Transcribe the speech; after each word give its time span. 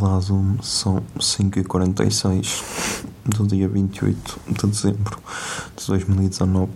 Olá 0.00 0.20
Zoom, 0.20 0.62
são 0.62 1.02
5h46 1.18 3.02
do 3.24 3.44
dia 3.48 3.68
28 3.68 4.40
de 4.46 4.66
dezembro 4.68 5.20
de 5.76 5.86
2019 5.88 6.70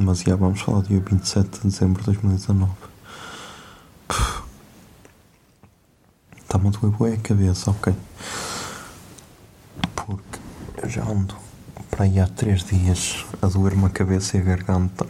Mas 0.00 0.22
já 0.22 0.34
vamos 0.34 0.62
falar 0.62 0.80
do 0.80 0.88
dia 0.88 0.98
27 0.98 1.48
de 1.48 1.68
dezembro 1.68 2.00
de 2.00 2.06
2019 2.06 2.72
Está-me 6.42 6.66
a 6.66 6.70
doer 6.70 6.92
bué 6.92 7.12
a 7.14 7.16
cabeça, 7.18 7.70
ok? 7.70 7.94
Porque 9.94 10.40
eu 10.82 10.88
já 10.88 11.04
ando 11.04 11.36
para 11.88 12.04
aí 12.04 12.18
há 12.18 12.26
3 12.26 12.64
dias 12.64 13.24
a 13.40 13.46
doer-me 13.46 13.84
a 13.84 13.90
cabeça 13.90 14.38
e 14.38 14.40
a 14.40 14.42
garganta. 14.42 15.06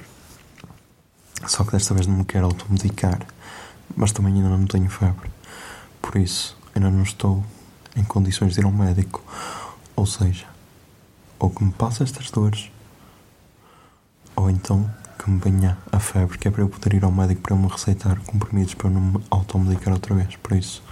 Só 1.46 1.64
que 1.64 1.72
desta 1.72 1.94
vez 1.94 2.06
não 2.06 2.18
me 2.18 2.24
quero 2.26 2.44
automedicar 2.44 3.20
Mas 3.96 4.12
também 4.12 4.34
ainda 4.34 4.50
não 4.50 4.66
tenho 4.66 4.90
febre. 4.90 5.30
Por 6.02 6.18
isso 6.18 6.65
ainda 6.78 6.90
não 6.90 7.02
estou 7.02 7.44
em 7.96 8.04
condições 8.04 8.54
de 8.54 8.60
ir 8.60 8.64
ao 8.64 8.72
médico. 8.72 9.22
Ou 9.94 10.06
seja, 10.06 10.46
ou 11.38 11.50
que 11.50 11.64
me 11.64 11.72
passe 11.72 12.02
estas 12.02 12.30
dores, 12.30 12.70
ou 14.34 14.50
então 14.50 14.88
que 15.18 15.30
me 15.30 15.38
venha 15.38 15.78
a 15.90 15.98
febre, 15.98 16.38
que 16.38 16.46
é 16.46 16.50
para 16.50 16.62
eu 16.62 16.68
poder 16.68 16.94
ir 16.94 17.04
ao 17.04 17.10
médico 17.10 17.40
para 17.40 17.56
me 17.56 17.66
receitar 17.66 18.20
comprimidos 18.20 18.74
para 18.74 18.88
eu 18.88 18.92
não 18.92 19.00
me 19.00 19.24
automedicar 19.30 19.92
outra 19.92 20.14
vez. 20.14 20.36
Por 20.36 20.56
isso, 20.56 20.82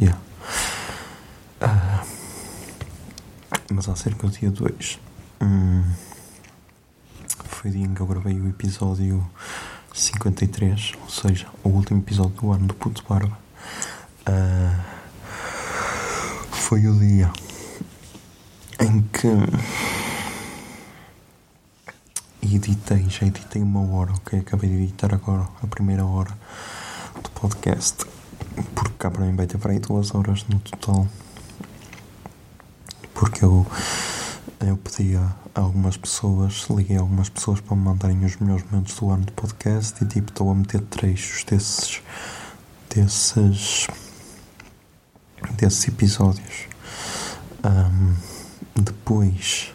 yeah. 0.00 0.20
Ah, 1.60 2.04
mas 3.72 3.88
acerca 3.88 4.26
do 4.26 4.32
dia 4.32 4.50
2, 4.50 4.98
hum, 5.40 5.84
foi 7.44 7.70
o 7.70 7.72
dia 7.72 7.86
em 7.86 7.94
que 7.94 8.00
eu 8.00 8.06
gravei 8.06 8.38
o 8.38 8.48
episódio 8.48 9.24
53, 9.94 10.92
ou 11.00 11.08
seja, 11.08 11.46
o 11.62 11.68
último 11.68 12.00
episódio 12.00 12.32
do 12.32 12.52
ano 12.52 12.66
do 12.66 12.74
Puto 12.74 13.04
Barba. 13.08 13.38
Ah, 14.26 14.95
foi 16.68 16.84
o 16.88 16.98
dia 16.98 17.30
em 18.80 19.00
que 19.02 19.28
editei, 22.42 23.08
já 23.08 23.24
editei 23.24 23.62
uma 23.62 23.88
hora, 23.94 24.12
ok? 24.12 24.40
Acabei 24.40 24.70
de 24.70 24.76
editar 24.82 25.14
agora 25.14 25.46
a 25.62 25.66
primeira 25.68 26.04
hora 26.04 26.36
do 27.22 27.30
podcast, 27.30 28.04
porque 28.74 28.94
cá 28.98 29.12
para 29.12 29.24
mim 29.24 29.36
vai 29.36 29.46
ter 29.46 29.58
para 29.58 29.70
aí 29.70 29.78
duas 29.78 30.12
horas 30.12 30.44
no 30.48 30.58
total. 30.58 31.06
Porque 33.14 33.44
eu, 33.44 33.64
eu 34.58 34.76
pedi 34.76 35.14
a 35.14 35.36
algumas 35.54 35.96
pessoas, 35.96 36.66
liguei 36.68 36.96
a 36.96 37.00
algumas 37.00 37.28
pessoas 37.28 37.60
para 37.60 37.76
me 37.76 37.84
mandarem 37.84 38.24
os 38.24 38.34
melhores 38.38 38.64
momentos 38.68 38.96
do 38.96 39.08
ano 39.08 39.24
do 39.24 39.32
podcast 39.34 40.02
e 40.02 40.06
tipo 40.08 40.32
estou 40.32 40.50
a 40.50 40.54
meter 40.56 40.80
trechos 40.80 41.44
desses 41.44 42.02
desses 42.92 43.86
desses 45.56 45.88
episódios. 45.88 46.66
Ahm, 47.62 48.14
depois, 48.74 49.72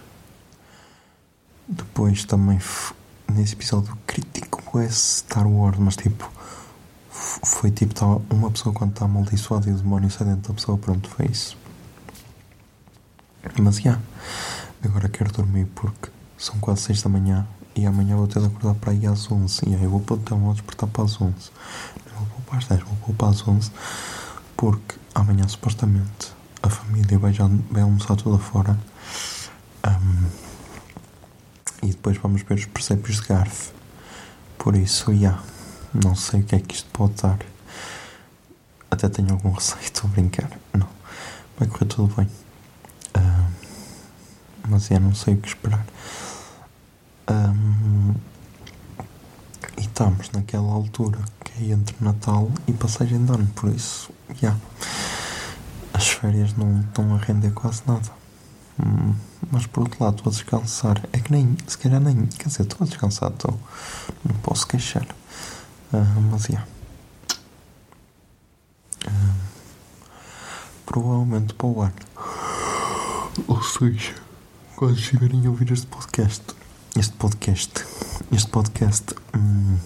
depois 1.67 2.23
também 2.25 2.59
nesse 3.29 3.53
episódio 3.53 3.97
crítico 4.05 4.79
é 4.79 4.87
Star 4.89 5.47
Wars, 5.47 5.77
mas 5.79 5.95
tipo 5.95 6.29
foi 7.11 7.71
tipo 7.71 7.93
tá, 7.93 8.05
uma 8.29 8.51
pessoa 8.51 8.73
quando 8.73 8.91
está 8.91 9.05
amaldiçoada 9.05 9.69
e 9.69 9.73
o 9.73 9.77
demónio 9.77 10.09
sai 10.09 10.27
dentro 10.27 10.49
da 10.49 10.53
pessoa, 10.53 10.77
pronto, 10.77 11.09
foi 11.09 11.25
isso. 11.27 11.57
Mas 13.59 13.77
já, 13.77 13.99
agora 14.83 15.09
quero 15.09 15.31
dormir 15.31 15.65
porque 15.75 16.09
são 16.37 16.57
quase 16.59 16.81
6 16.83 17.01
da 17.01 17.09
manhã 17.09 17.47
e 17.75 17.85
amanhã 17.85 18.15
vou 18.15 18.27
ter 18.27 18.39
de 18.39 18.47
acordar 18.47 18.75
para 18.75 18.91
aí 18.91 19.05
às 19.05 19.31
11 19.31 19.61
e 19.67 19.75
aí 19.75 19.83
eu 19.83 19.89
vou 19.89 20.03
então 20.11 20.45
ao 20.45 20.53
despertar 20.53 20.87
para 20.87 21.03
as 21.03 21.19
11. 21.19 21.33
Não 22.13 22.25
vou 22.25 22.41
para 22.45 22.57
as 22.59 22.67
10, 22.67 22.81
vou 22.81 23.15
para 23.15 23.29
as 23.29 23.47
11 23.47 23.71
porque 24.61 24.95
amanhã 25.15 25.47
supostamente 25.47 26.31
a 26.61 26.69
família 26.69 27.17
vai, 27.17 27.33
já, 27.33 27.49
vai 27.71 27.81
almoçar 27.81 28.15
toda 28.15 28.37
fora 28.37 28.77
Ahm, 29.83 30.29
e 31.81 31.87
depois 31.87 32.15
vamos 32.17 32.43
ver 32.43 32.53
os 32.53 32.65
presépios 32.65 33.19
de 33.19 33.27
Garth. 33.27 33.73
Por 34.59 34.75
isso, 34.75 35.11
já, 35.15 35.41
não 35.91 36.13
sei 36.13 36.41
o 36.41 36.43
que 36.43 36.53
é 36.53 36.59
que 36.59 36.75
isto 36.75 36.87
pode 36.91 37.15
dar. 37.15 37.39
Até 38.91 39.09
tenho 39.09 39.31
algum 39.31 39.49
receio, 39.57 39.81
estou 39.81 40.07
a 40.07 40.13
brincar. 40.13 40.51
Não, 40.71 40.87
vai 41.57 41.67
correr 41.67 41.85
tudo 41.85 42.15
bem. 42.15 42.29
Mas 44.69 44.85
já 44.85 44.99
não 44.99 45.15
sei 45.15 45.33
o 45.33 45.37
que 45.37 45.47
esperar. 45.47 45.83
Ahm, 47.25 48.13
e 49.75 49.81
estamos 49.81 50.29
naquela 50.29 50.71
altura 50.71 51.17
é 51.69 51.73
entre 51.73 51.95
Natal 51.99 52.49
e 52.67 52.73
passagem 52.73 53.23
de 53.23 53.31
ano, 53.31 53.47
por 53.55 53.69
isso, 53.69 54.09
já. 54.41 54.55
As 55.93 56.07
férias 56.09 56.55
não 56.55 56.81
estão 56.81 57.13
a 57.13 57.17
render 57.17 57.51
quase 57.51 57.83
nada. 57.85 58.09
Hum, 58.83 59.13
mas 59.51 59.67
por 59.67 59.83
outro 59.83 60.03
lado, 60.03 60.17
estou 60.17 60.31
a 60.31 60.33
descansar. 60.33 61.01
É 61.13 61.19
que 61.19 61.31
nem, 61.31 61.55
se 61.67 61.77
calhar 61.77 62.01
nem, 62.01 62.25
quer 62.25 62.47
dizer, 62.47 62.63
estou 62.63 62.85
a 62.85 62.87
descansar, 62.87 63.31
estou. 63.31 63.59
Não 64.25 64.35
posso 64.41 64.65
queixar. 64.67 65.05
Ah, 65.93 66.19
mas 66.31 66.43
já. 66.43 66.65
Ah, 69.07 69.35
provavelmente 70.85 71.53
para 71.53 71.67
o 71.67 71.81
ano. 71.81 71.93
Ou 73.47 73.61
seja, 73.61 74.15
quando 74.75 74.97
chegarem 74.97 75.45
a 75.45 75.49
ouvir 75.49 75.71
este 75.71 75.87
podcast, 75.87 76.43
este 76.97 77.13
podcast, 77.13 77.85
este 78.31 78.49
podcast, 78.49 79.15
hum, 79.35 79.77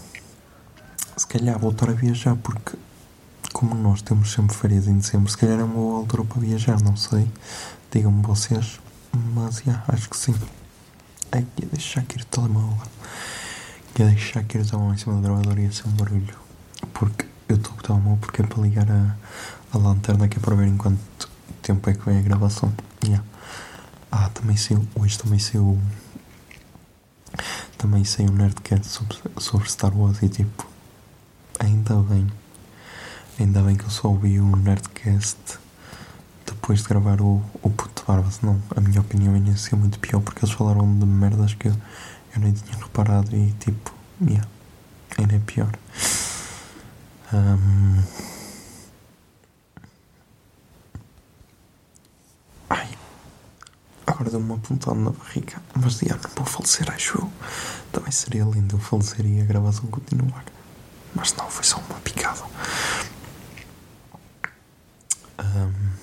se 1.18 1.26
calhar 1.28 1.58
vou 1.58 1.72
estar 1.72 1.90
a 1.90 1.94
viajar 1.94 2.36
porque, 2.36 2.78
como 3.53 3.74
nós 3.76 4.02
temos 4.02 4.31
sempre 4.31 4.56
férias 4.56 4.88
em 4.88 4.98
dezembro, 4.98 5.30
se 5.30 5.38
calhar 5.38 5.59
é 5.59 5.64
uma 5.64 5.74
boa 5.74 6.00
altura 6.00 6.26
para 6.26 6.42
viajar, 6.42 6.81
não 6.81 6.96
sei. 6.98 7.28
Digam-me 7.92 8.22
vocês, 8.22 8.80
mas 9.34 9.59
já, 9.66 9.84
acho 9.88 10.09
que 10.09 10.18
sim. 10.18 10.36
Ai, 11.31 11.46
ia 11.62 11.68
deixar 11.68 12.02
aqui 12.02 12.18
o 12.18 12.26
telemóvel. 12.26 12.88
Ia 13.98 14.06
deixar 14.08 14.42
aqui 14.42 14.58
o 14.58 14.66
telemóvel 14.66 14.94
em 14.94 14.98
cima 14.98 15.16
do 15.16 15.22
gravador 15.22 15.58
e 15.59 15.64
ia 15.64 15.72
ser 15.72 15.88
um 15.88 15.92
barulho. 15.92 16.36
Porque 16.94 17.26
eu 17.47 17.56
estou 17.56 17.73
com 17.73 17.79
o 17.79 17.84
telemóvel 17.84 18.17
porque 18.20 18.41
é 18.41 18.46
para 18.46 18.62
ligar 18.62 18.91
a, 18.91 19.16
a 19.73 19.78
lanterna 19.78 20.28
que 20.28 20.38
é 20.38 20.41
para 20.41 20.56
ver 20.56 20.67
em 20.67 20.78
quanto 20.78 21.29
tempo 21.62 21.90
é 21.90 21.94
que 21.94 22.06
vem 22.06 22.20
a 22.20 22.22
gravação. 22.22 22.73
Yeah. 23.03 23.23
Ah, 24.12 24.29
também 24.29 24.58
saiu, 24.58 24.85
hoje 24.96 25.17
também 25.17 25.40
saiu 25.40 25.79
também 27.78 28.03
saiu 28.03 28.29
um 28.29 28.34
Nerdcast 28.34 28.88
sobre, 28.88 29.17
sobre 29.38 29.70
Star 29.70 29.96
Wars 29.96 30.22
e 30.22 30.29
tipo, 30.29 30.66
ainda 31.85 32.02
bem, 32.02 32.28
ainda 33.40 33.61
bem 33.61 33.76
que 33.76 33.84
eu 33.84 33.90
só 33.91 34.08
ouvi 34.08 34.40
o 34.40 34.55
Nerdcast 34.55 35.59
depois 36.46 36.82
de 36.82 36.87
gravar 36.90 37.22
o, 37.22 37.43
o 37.61 37.70
Puto 37.70 38.03
Barba, 38.08 38.29
senão 38.32 38.59
a 38.76 38.82
minha 38.82 39.02
opinião 39.02 39.37
ia 39.37 39.55
ser 39.55 39.76
muito 39.76 39.99
pior 39.99 40.20
porque 40.22 40.43
eles 40.43 40.55
falaram 40.55 40.97
de 40.97 41.05
merdas 41.05 41.53
que 41.53 41.67
eu, 41.67 41.73
eu 42.35 42.41
nem 42.41 42.53
tinha 42.53 42.76
reparado 42.78 43.35
e 43.35 43.52
tipo, 43.59 43.93
yeah, 44.22 44.47
ainda 45.17 45.35
é 45.35 45.40
pior. 45.40 45.72
Ahm. 47.32 48.03
Ai, 52.70 52.90
agora 54.08 54.29
deu-me 54.31 54.46
uma 54.46 54.58
pontada 54.58 54.99
na 54.99 55.11
barriga, 55.11 55.61
mas 55.76 55.99
já 55.99 56.16
não 56.16 56.29
vou 56.35 56.46
falecer, 56.46 56.91
acho 56.91 57.20
eu. 57.20 57.31
Também 57.91 58.11
seria 58.11 58.43
lindo 58.43 58.76
eu 58.76 58.79
falecer 58.79 59.26
e 59.26 59.40
a 59.41 59.46
gravação 59.46 59.85
continuar. 59.88 60.54
Mas 61.16 61.34
não, 61.34 61.50
foi 61.50 61.64
só 61.64 61.78
uma 61.78 62.00
picada. 62.02 62.41
Ahm, 65.38 65.96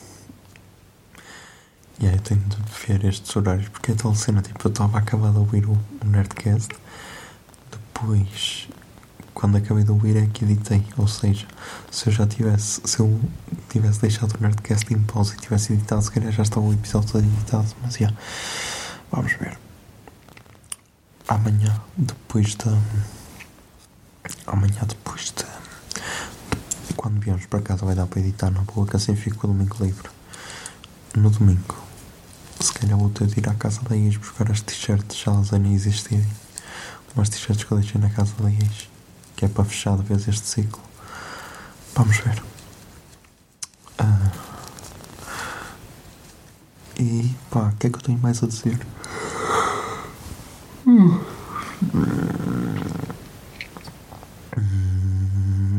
E 2.00 2.06
aí 2.06 2.14
eu 2.14 2.20
tenho 2.20 2.40
de 2.40 2.56
ver 2.86 3.04
estes 3.04 3.34
horários, 3.36 3.68
porque 3.68 3.92
é 3.92 3.94
tal 3.94 4.12
cena, 4.14 4.42
tipo, 4.42 4.66
eu 4.66 4.70
estava 4.70 4.98
acabado 4.98 5.36
a 5.36 5.40
ouvir 5.40 5.64
o, 5.66 5.72
o 5.72 6.04
Nerdcast, 6.06 6.68
depois, 7.70 8.68
quando 9.32 9.56
acabei 9.56 9.84
de 9.84 9.90
ouvir 9.92 10.16
é 10.16 10.26
que 10.26 10.44
editei, 10.44 10.84
ou 10.96 11.06
seja, 11.06 11.46
se 11.92 12.08
eu 12.08 12.12
já 12.12 12.26
tivesse, 12.26 12.80
se 12.84 12.98
eu 12.98 13.20
tivesse 13.68 14.00
deixado 14.00 14.34
o 14.34 14.42
Nerdcast 14.42 14.92
em 14.92 15.00
pausa 15.02 15.34
e 15.34 15.36
tivesse 15.38 15.72
editado, 15.74 16.02
se 16.02 16.10
calhar 16.10 16.32
já 16.32 16.42
estava 16.42 16.66
o 16.66 16.72
episódio 16.72 17.08
todo 17.12 17.24
editado, 17.24 17.68
mas 17.82 17.94
já, 17.96 18.12
vamos 19.10 19.32
ver. 19.34 19.56
Amanhã, 21.28 21.80
depois 21.96 22.54
da... 22.56 22.76
Amanhã, 24.46 24.82
de... 24.86 24.91
Quando 27.02 27.20
viemos 27.20 27.46
para 27.46 27.60
casa 27.60 27.84
vai 27.84 27.96
dar 27.96 28.06
para 28.06 28.20
editar 28.20 28.48
na 28.48 28.60
boa, 28.60 28.86
que 28.86 28.94
assim 28.94 29.16
fico 29.16 29.44
o 29.48 29.50
domingo 29.52 29.76
livre. 29.84 30.08
No 31.16 31.30
domingo, 31.30 31.74
se 32.60 32.72
calhar 32.72 32.96
vou 32.96 33.10
ter 33.10 33.26
de 33.26 33.40
ir 33.40 33.48
à 33.48 33.54
casa 33.54 33.80
da 33.82 33.96
ex 33.96 34.16
buscar 34.16 34.48
as 34.52 34.60
t-shirts, 34.60 35.18
já 35.18 35.32
elas 35.32 35.50
nem 35.50 35.74
existirem. 35.74 36.24
Umas 37.16 37.28
t-shirts 37.28 37.64
que 37.64 37.72
eu 37.72 37.78
deixei 37.78 38.00
na 38.00 38.08
casa 38.08 38.32
da 38.40 38.48
ex, 38.48 38.88
que 39.34 39.44
é 39.44 39.48
para 39.48 39.64
fechar 39.64 39.96
de 39.96 40.04
vez 40.04 40.28
este 40.28 40.46
ciclo. 40.46 40.80
Vamos 41.96 42.16
ver. 42.18 42.40
Ah. 43.98 44.30
E 47.00 47.34
pá, 47.50 47.70
o 47.74 47.76
que 47.78 47.88
é 47.88 47.90
que 47.90 47.96
eu 47.96 48.02
tenho 48.02 48.18
mais 48.20 48.40
a 48.44 48.46
dizer? 48.46 48.78
Hum, 50.86 51.20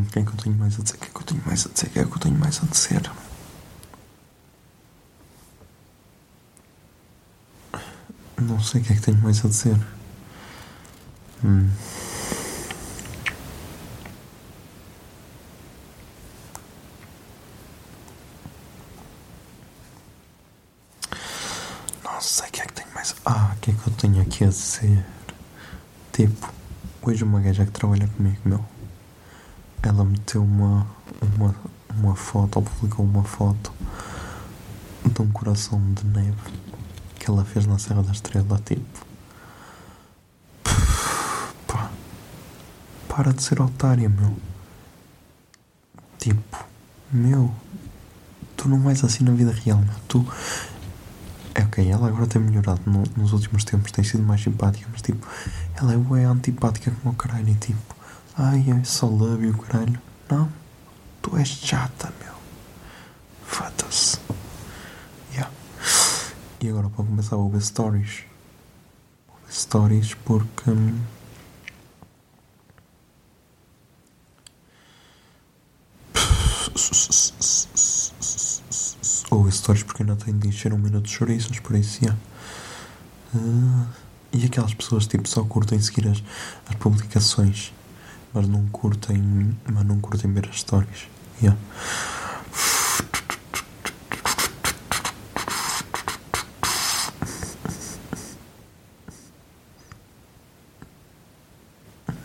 O 0.05 0.11
que 0.13 0.19
é 0.19 0.23
que 0.23 0.29
eu 0.29 0.35
tenho 0.35 0.55
mais 0.57 0.79
a 0.79 0.83
dizer? 0.83 0.97
Tenho 1.33 1.45
mais 1.47 1.65
a 1.65 1.69
dizer? 1.69 1.87
O 1.87 1.89
que 1.89 1.99
é 1.99 2.05
que 2.05 2.11
eu 2.11 2.19
tenho 2.19 2.37
mais 2.37 2.61
a 2.61 2.65
dizer? 2.67 3.11
Não 8.39 8.59
sei 8.61 8.81
o 8.81 8.83
que 8.83 8.93
é 8.93 8.95
que 8.95 9.01
tenho 9.01 9.17
mais 9.17 9.43
a 9.43 9.47
dizer. 9.47 9.79
Hum. 11.43 11.69
Não 22.03 22.21
sei 22.21 22.47
o 22.47 22.51
que 22.51 22.61
é 22.61 22.65
que 22.65 22.73
tenho 22.73 22.93
mais. 22.93 23.15
Ah, 23.25 23.53
o 23.55 23.59
que 23.59 23.71
é 23.71 23.73
que 23.73 23.87
eu 23.87 23.93
tenho 23.93 24.21
aqui 24.21 24.43
a 24.43 24.49
dizer? 24.49 25.03
Tipo, 26.11 26.53
hoje 27.01 27.23
uma 27.23 27.39
gaja 27.41 27.65
que 27.65 27.71
trabalha 27.71 28.07
comigo, 28.07 28.37
meu, 28.45 28.63
ela 29.81 30.05
meteu 30.05 30.43
uma, 30.43 30.85
uma, 31.25 31.55
uma 31.95 32.15
foto, 32.15 32.57
ou 32.57 32.63
publicou 32.63 33.05
uma 33.05 33.23
foto 33.23 33.71
de 35.05 35.21
um 35.21 35.29
coração 35.31 35.81
de 35.93 36.05
neve 36.05 36.37
que 37.19 37.29
ela 37.29 37.43
fez 37.45 37.65
na 37.65 37.77
Serra 37.79 38.03
da 38.03 38.11
Estrela, 38.11 38.59
tipo. 38.65 39.05
Pá, 41.67 41.89
para 43.07 43.33
de 43.33 43.41
ser 43.43 43.61
otária, 43.61 44.09
meu. 44.09 44.35
Tipo, 46.19 46.65
meu, 47.11 47.53
tu 48.55 48.67
não 48.69 48.89
és 48.89 49.03
assim 49.03 49.23
na 49.23 49.31
vida 49.31 49.51
real, 49.51 49.79
meu. 49.79 49.93
Tu. 50.07 50.25
É 51.55 51.61
ok, 51.63 51.87
ela 51.87 52.07
agora 52.07 52.25
tem 52.25 52.41
melhorado 52.41 52.81
no- 52.87 53.03
nos 53.15 53.31
últimos 53.31 53.63
tempos, 53.63 53.91
tem 53.91 54.03
sido 54.03 54.23
mais 54.23 54.41
simpática, 54.41 54.87
mas 54.91 55.01
tipo, 55.03 55.27
ela 55.75 55.93
é 56.19 56.23
antipática 56.25 56.89
como 57.01 57.13
o 57.13 57.17
caralho 57.17 57.47
e 57.49 57.53
tipo, 57.55 57.95
ai, 58.35 58.63
eu 58.67 58.83
só 58.83 59.05
love 59.05 59.45
you, 59.45 59.57
caralho. 59.59 59.99
Não, 60.31 60.49
tu 61.23 61.35
és 61.37 61.47
chata, 61.47 62.13
meu. 62.21 62.33
Foda-se. 63.45 64.19
Yeah. 65.31 65.51
E 66.61 66.69
agora 66.69 66.89
para 66.89 67.05
começar 67.05 67.35
vou 67.37 67.49
ver 67.49 67.61
stories. 67.61 68.23
Vou 69.27 69.37
ver 69.45 69.53
stories 69.53 70.13
porque. 70.25 70.69
hum, 70.69 70.99
Ou 79.31 79.49
stories 79.49 79.83
porque 79.83 80.03
ainda 80.03 80.15
tenho 80.15 80.37
de 80.37 80.47
encher 80.47 80.73
um 80.73 80.77
minuto 80.77 81.05
de 81.05 81.11
chouriços, 81.11 81.59
por 81.59 81.75
isso, 81.75 82.03
yeah. 82.03 82.19
Ah, 83.35 83.87
e 84.31 84.45
aquelas 84.45 84.73
pessoas 84.73 85.07
tipo 85.07 85.27
só 85.27 85.43
curtem 85.43 85.79
seguir 85.79 86.07
as, 86.07 86.23
as 86.69 86.75
publicações, 86.75 87.73
mas 88.33 88.47
não 88.47 88.67
curtem, 88.67 89.57
mas 89.71 89.85
não 89.85 89.99
curtem 89.99 90.31
ver 90.31 90.47
as 90.49 90.59
stories. 90.59 91.07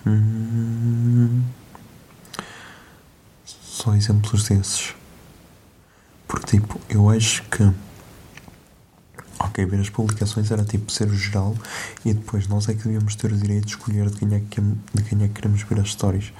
Hum, 0.07 1.43
Só 3.45 3.95
exemplos 3.95 4.45
desses. 4.49 4.95
Porque, 6.27 6.59
tipo, 6.59 6.81
eu 6.89 7.09
acho 7.11 7.43
que. 7.45 7.71
Ok, 9.41 9.65
ver 9.67 9.81
as 9.81 9.89
publicações 9.91 10.51
era 10.51 10.65
tipo 10.65 10.91
ser 10.91 11.09
o 11.09 11.15
geral 11.15 11.55
e 12.05 12.13
depois 12.13 12.49
nós 12.49 12.69
é 12.69 12.75
que 12.75 12.83
devíamos 12.83 13.15
ter 13.15 13.33
o 13.33 13.37
direito 13.37 13.67
de 13.67 13.71
escolher 13.71 14.11
de 14.11 14.17
quem 14.17 14.35
é 14.35 14.41
que, 14.41 14.61
de 14.61 15.03
quem 15.05 15.23
é 15.23 15.29
que 15.29 15.35
queremos 15.35 15.63
ver 15.63 15.81
as 15.81 15.91
stories. 15.93 16.33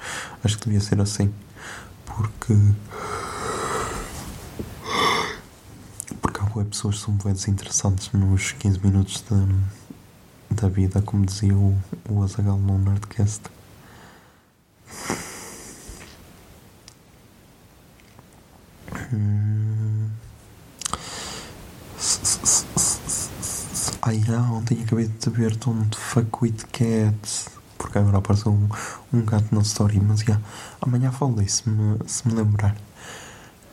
Acho 0.43 0.57
que 0.57 0.65
devia 0.65 0.81
ser 0.81 0.99
assim. 0.99 1.33
Porque. 2.19 2.53
Porque 6.21 6.41
há 6.41 6.43
boas 6.43 6.67
pessoas 6.67 6.95
que 6.97 7.01
são 7.05 7.13
bem 7.13 7.31
desinteressantes 7.31 8.11
nos 8.11 8.51
15 8.51 8.79
minutos 8.85 9.23
de, 9.23 10.53
da 10.53 10.67
vida, 10.67 11.01
como 11.01 11.25
dizia 11.25 11.55
o, 11.55 11.81
o 12.09 12.21
Azagal 12.21 12.57
no 12.57 12.77
Nerdcast. 12.77 13.43
Hum. 19.13 20.09
Ai, 24.01 24.21
ah, 24.27 24.51
ontem 24.51 24.83
acabei 24.83 25.07
de 25.07 25.29
ver 25.29 25.55
Don't 25.55 25.95
Fuck 25.95 26.43
With 26.43 26.65
Cats. 26.73 27.58
Porque 27.89 27.97
agora 27.97 28.19
apareceu 28.19 28.51
um, 28.51 28.69
um 29.11 29.25
gato 29.25 29.47
na 29.51 29.61
story. 29.61 29.99
Mas 29.99 30.19
já, 30.19 30.39
amanhã 30.79 31.11
falei 31.11 31.47
se 31.47 31.67
me, 31.67 31.97
se 32.05 32.27
me 32.27 32.35
lembrar. 32.35 32.75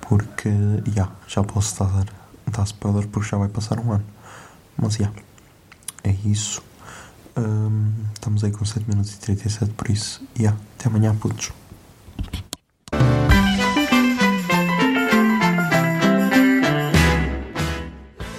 Porque, 0.00 0.48
já, 0.86 1.10
já 1.28 1.44
posso 1.44 1.84
dar, 1.84 2.06
dar 2.46 2.64
spoiler 2.64 3.06
porque 3.08 3.28
já 3.28 3.36
vai 3.36 3.48
passar 3.48 3.78
um 3.78 3.92
ano. 3.92 4.04
Mas 4.74 4.94
já, 4.94 5.12
é 6.02 6.16
isso. 6.24 6.62
Hum, 7.36 7.92
estamos 8.14 8.42
aí 8.42 8.50
com 8.50 8.64
7 8.64 8.88
minutos 8.88 9.12
e 9.12 9.18
37, 9.18 9.72
por 9.72 9.90
isso, 9.90 10.22
já, 10.34 10.56
até 10.78 10.88
amanhã, 10.88 11.14
putos. 11.14 11.52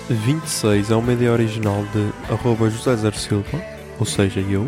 A 0.10 0.14
26 0.14 0.90
é 0.90 0.96
uma 0.96 1.14
ideia 1.14 1.32
original 1.32 1.86
de 1.94 2.34
arroba 2.34 2.68
José 2.68 2.96
Zer 2.96 3.14
Silva, 3.14 3.62
ou 4.00 4.06
seja, 4.06 4.40
eu. 4.40 4.68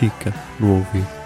fica 0.00 0.32
no 0.58 0.76
ouvido. 0.76 1.19